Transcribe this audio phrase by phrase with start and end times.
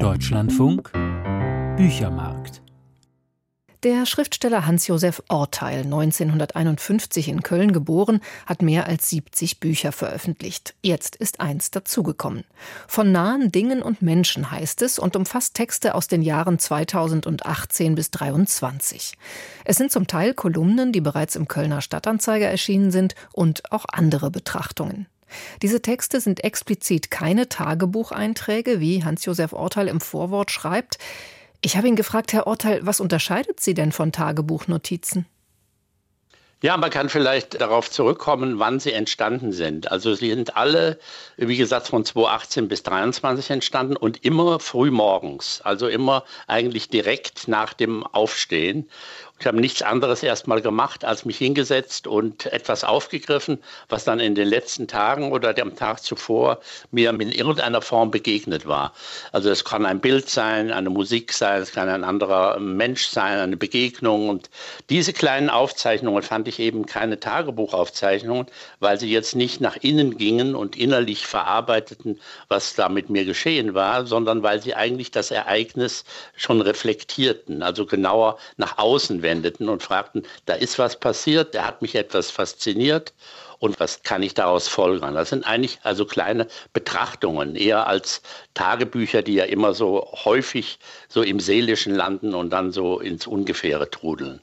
[0.00, 0.92] Deutschlandfunk
[1.76, 2.60] Büchermarkt
[3.82, 10.74] der Schriftsteller Hans-Josef Orteil, 1951 in Köln geboren, hat mehr als 70 Bücher veröffentlicht.
[10.82, 12.42] Jetzt ist eins dazugekommen.
[12.88, 18.10] Von nahen Dingen und Menschen heißt es und umfasst Texte aus den Jahren 2018 bis
[18.10, 19.14] 2023.
[19.64, 24.32] Es sind zum Teil Kolumnen, die bereits im Kölner Stadtanzeiger erschienen sind und auch andere
[24.32, 25.06] Betrachtungen.
[25.62, 30.98] Diese Texte sind explizit keine Tagebucheinträge, wie Hans-Josef Orteil im Vorwort schreibt.
[31.60, 35.26] Ich habe ihn gefragt, Herr Orteil, was unterscheidet Sie denn von Tagebuchnotizen?
[36.62, 39.92] Ja, man kann vielleicht darauf zurückkommen, wann sie entstanden sind.
[39.92, 40.98] Also sie sind alle,
[41.36, 47.46] wie gesagt, von 2018 bis 2023 entstanden und immer früh morgens, also immer eigentlich direkt
[47.46, 48.88] nach dem Aufstehen.
[49.38, 53.58] Ich habe nichts anderes erstmal gemacht, als mich hingesetzt und etwas aufgegriffen,
[53.90, 56.58] was dann in den letzten Tagen oder dem Tag zuvor
[56.90, 58.94] mir in irgendeiner Form begegnet war.
[59.32, 63.38] Also es kann ein Bild sein, eine Musik sein, es kann ein anderer Mensch sein,
[63.38, 64.30] eine Begegnung.
[64.30, 64.48] Und
[64.88, 68.46] diese kleinen Aufzeichnungen fand ich eben keine Tagebuchaufzeichnungen,
[68.80, 72.18] weil sie jetzt nicht nach innen gingen und innerlich verarbeiteten,
[72.48, 76.04] was da mit mir geschehen war, sondern weil sie eigentlich das Ereignis
[76.36, 81.82] schon reflektierten, also genauer nach außen wendeten und fragten, da ist was passiert, da hat
[81.82, 83.12] mich etwas fasziniert
[83.58, 85.14] und was kann ich daraus folgern?
[85.14, 88.22] Das sind eigentlich also kleine Betrachtungen, eher als
[88.54, 93.90] Tagebücher, die ja immer so häufig so im Seelischen landen und dann so ins Ungefähre
[93.90, 94.40] trudeln.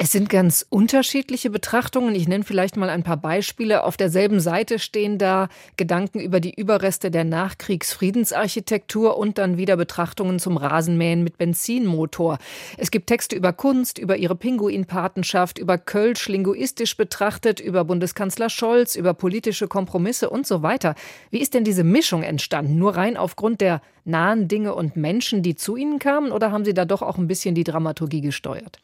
[0.00, 2.14] Es sind ganz unterschiedliche Betrachtungen.
[2.14, 3.82] Ich nenne vielleicht mal ein paar Beispiele.
[3.82, 10.38] Auf derselben Seite stehen da Gedanken über die Überreste der Nachkriegsfriedensarchitektur und dann wieder Betrachtungen
[10.38, 12.38] zum Rasenmähen mit Benzinmotor.
[12.76, 18.94] Es gibt Texte über Kunst, über ihre Pinguinpatenschaft, über Kölsch linguistisch betrachtet, über Bundeskanzler Scholz,
[18.94, 20.94] über politische Kompromisse und so weiter.
[21.32, 22.78] Wie ist denn diese Mischung entstanden?
[22.78, 26.72] Nur rein aufgrund der nahen Dinge und Menschen, die zu Ihnen kamen, oder haben Sie
[26.72, 28.78] da doch auch ein bisschen die Dramaturgie gesteuert?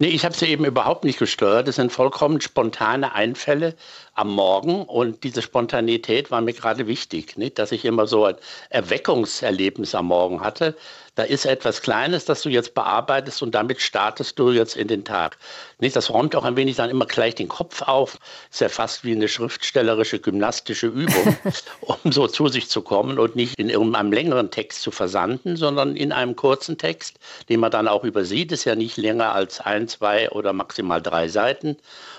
[0.00, 1.66] Nee, ich habe sie eben überhaupt nicht gesteuert.
[1.66, 3.74] Das sind vollkommen spontane Einfälle
[4.14, 7.58] am Morgen und diese Spontanität war mir gerade wichtig, nicht?
[7.58, 8.36] dass ich immer so ein
[8.70, 10.76] Erweckungserlebnis am Morgen hatte.
[11.18, 15.04] Da ist etwas Kleines, das du jetzt bearbeitest und damit startest du jetzt in den
[15.04, 15.36] Tag.
[15.80, 15.96] Nicht?
[15.96, 18.20] Das räumt auch ein wenig dann immer gleich den Kopf auf.
[18.52, 21.36] Ist ja fast wie eine schriftstellerische, gymnastische Übung,
[21.80, 25.96] um so zu sich zu kommen und nicht in irgendeinem längeren Text zu versanden, sondern
[25.96, 27.18] in einem kurzen Text,
[27.48, 28.52] den man dann auch übersieht.
[28.52, 31.78] Ist ja nicht länger als ein, zwei oder maximal drei Seiten.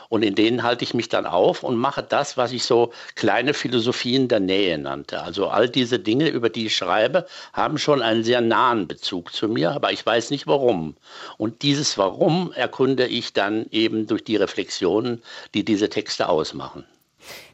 [0.10, 3.54] Und in denen halte ich mich dann auf und mache das, was ich so kleine
[3.54, 5.22] Philosophien der Nähe nannte.
[5.22, 9.48] Also all diese Dinge, über die ich schreibe, haben schon einen sehr nahen Bezug zu
[9.48, 10.96] mir, aber ich weiß nicht warum.
[11.38, 15.22] Und dieses Warum erkunde ich dann eben durch die Reflexionen,
[15.54, 16.84] die diese Texte ausmachen.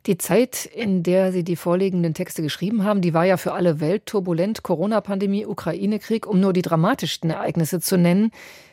[0.08, 3.80] Die Zeit, in der Sie die vorliegenden Texte geschrieben haben, die war ja für alle
[3.80, 4.64] Welt turbulent.
[4.64, 8.32] Corona-Pandemie, Ukraine-Krieg, um nur die dramatischsten Ereignisse zu nennen.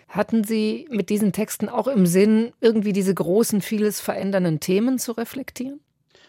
[0.09, 5.13] Hatten Sie mit diesen Texten auch im Sinn, irgendwie diese großen, vieles verändernden Themen zu
[5.13, 5.81] reflektieren?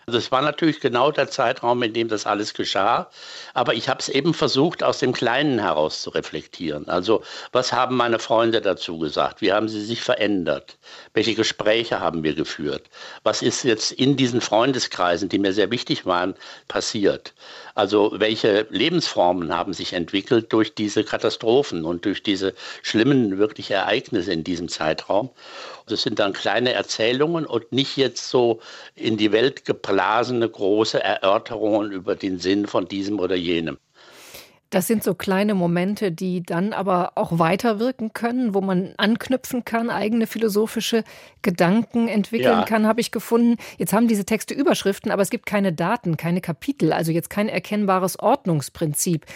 [0.05, 3.09] Das war natürlich genau der Zeitraum, in dem das alles geschah.
[3.53, 6.87] Aber ich habe es eben versucht, aus dem Kleinen heraus zu reflektieren.
[6.89, 9.41] Also, was haben meine Freunde dazu gesagt?
[9.41, 10.77] Wie haben sie sich verändert?
[11.13, 12.89] Welche Gespräche haben wir geführt?
[13.23, 16.35] Was ist jetzt in diesen Freundeskreisen, die mir sehr wichtig waren,
[16.67, 17.33] passiert?
[17.75, 22.53] Also, welche Lebensformen haben sich entwickelt durch diese Katastrophen und durch diese
[22.83, 25.29] schlimmen, wirklich Ereignisse in diesem Zeitraum?
[25.87, 28.59] Das sind dann kleine Erzählungen und nicht jetzt so
[28.95, 33.77] in die Welt geblasene große Erörterungen über den Sinn von diesem oder jenem.
[34.73, 39.91] Das sind so kleine Momente, die dann aber auch weiterwirken können, wo man anknüpfen kann,
[39.91, 41.03] eigene philosophische
[41.43, 42.65] Gedanken entwickeln ja.
[42.65, 43.57] kann, habe ich gefunden.
[43.77, 47.49] Jetzt haben diese Texte Überschriften, aber es gibt keine Daten, keine Kapitel, also jetzt kein
[47.49, 49.27] erkennbares Ordnungsprinzip.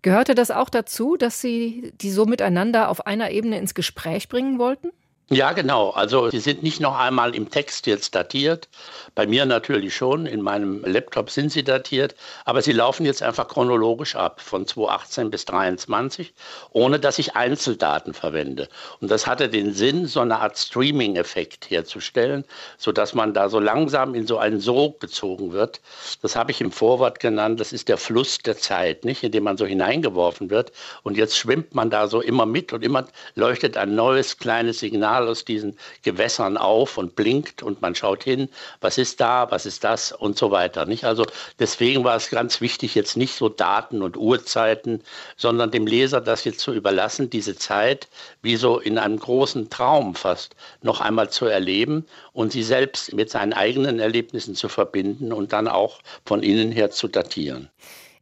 [0.00, 4.58] Gehörte das auch dazu, dass Sie die so miteinander auf einer Ebene ins Gespräch bringen
[4.58, 4.92] wollten?
[5.32, 5.90] Ja, genau.
[5.90, 8.68] Also sie sind nicht noch einmal im Text jetzt datiert.
[9.14, 10.26] Bei mir natürlich schon.
[10.26, 12.16] In meinem Laptop sind sie datiert.
[12.44, 16.34] Aber sie laufen jetzt einfach chronologisch ab, von 2018 bis 2023,
[16.72, 18.68] ohne dass ich Einzeldaten verwende.
[19.00, 22.44] Und das hatte den Sinn, so eine Art Streaming-Effekt herzustellen,
[22.76, 25.80] sodass man da so langsam in so einen Sog gezogen wird.
[26.22, 27.60] Das habe ich im Vorwort genannt.
[27.60, 29.22] Das ist der Fluss der Zeit, nicht?
[29.22, 30.72] in dem man so hineingeworfen wird.
[31.04, 33.06] Und jetzt schwimmt man da so immer mit und immer
[33.36, 38.24] leuchtet ein neues kleines Signal Signal aus diesen Gewässern auf und blinkt und man schaut
[38.24, 38.48] hin,
[38.80, 40.86] was ist da, was ist das und so weiter.
[40.86, 41.04] Nicht?
[41.04, 41.26] Also
[41.58, 45.02] deswegen war es ganz wichtig, jetzt nicht so Daten und Uhrzeiten,
[45.36, 48.08] sondern dem Leser das jetzt zu überlassen, diese Zeit
[48.42, 53.30] wie so in einem großen Traum fast noch einmal zu erleben und sie selbst mit
[53.30, 57.68] seinen eigenen Erlebnissen zu verbinden und dann auch von innen her zu datieren.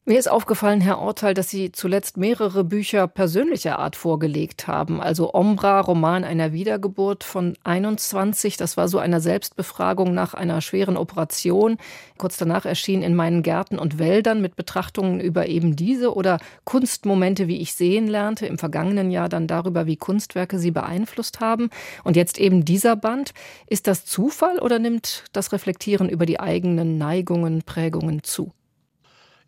[0.08, 5.02] Mir ist aufgefallen, Herr Orteil, dass Sie zuletzt mehrere Bücher persönlicher Art vorgelegt haben.
[5.02, 8.56] Also Ombra, Roman einer Wiedergeburt von 21.
[8.56, 11.76] Das war so eine Selbstbefragung nach einer schweren Operation.
[12.16, 17.46] Kurz danach erschien in meinen Gärten und Wäldern mit Betrachtungen über eben diese oder Kunstmomente,
[17.46, 18.46] wie ich sehen lernte.
[18.46, 21.69] Im vergangenen Jahr dann darüber, wie Kunstwerke sie beeinflusst haben.
[22.02, 23.34] Und jetzt eben dieser Band.
[23.66, 28.54] Ist das Zufall oder nimmt das Reflektieren über die eigenen Neigungen, Prägungen zu?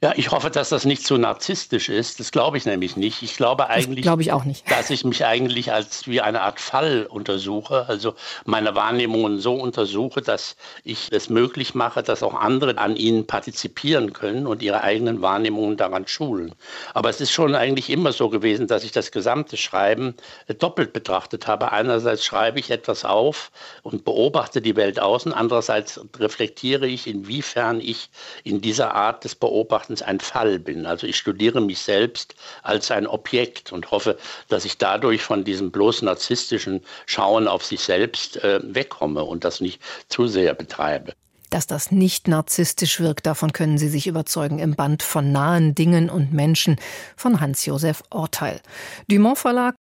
[0.02, 2.20] Ja, ich hoffe, dass das nicht zu narzisstisch ist.
[2.20, 3.23] Das glaube ich nämlich nicht.
[3.23, 4.70] Ich glaube eigentlich, glaube ich auch nicht.
[4.70, 8.14] dass ich mich eigentlich als wie eine Art Fall untersuche, also
[8.47, 14.14] meine Wahrnehmungen so untersuche, dass ich es möglich mache, dass auch andere an ihnen partizipieren
[14.14, 16.55] können und ihre eigenen Wahrnehmungen daran schulen.
[16.94, 20.14] Aber es ist schon eigentlich immer so gewesen, dass ich das gesamte Schreiben
[20.61, 21.73] doppelt betrachtet habe.
[21.73, 23.50] Einerseits schreibe ich etwas auf
[23.82, 28.08] und beobachte die Welt außen, andererseits reflektiere ich, inwiefern ich
[28.44, 30.87] in dieser Art des Beobachtens Erachtens ein Fall bin.
[30.87, 34.17] Also ich studiere mich selbst als ein Objekt und hoffe,
[34.49, 39.61] dass ich dadurch von diesem bloß narzisstischen Schauen auf sich selbst äh, wegkomme und das
[39.61, 41.13] nicht zu sehr betreibe.
[41.51, 46.09] Dass das nicht narzisstisch wirkt, davon können Sie sich überzeugen im Band von nahen Dingen
[46.09, 46.77] und Menschen
[47.17, 48.61] von Hans-Josef Orteil.
[49.09, 49.75] Dumont Verlag